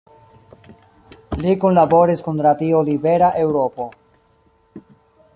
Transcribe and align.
Li 1.43 1.51
kunlaboris 1.63 2.25
kun 2.27 2.41
Radio 2.47 2.81
Libera 2.87 3.29
Eŭropo. 3.43 3.87